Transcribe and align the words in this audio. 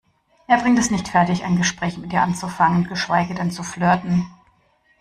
Er 0.47 0.57
bringt 0.59 0.79
es 0.79 0.89
nicht 0.89 1.09
fertig, 1.09 1.43
ein 1.43 1.57
Gespräch 1.57 1.99
mit 1.99 2.11
ihr 2.11 2.23
anzufangen, 2.23 2.87
geschweige 2.87 3.35
denn 3.35 3.51
zu 3.51 3.61
flirten. 3.61 4.25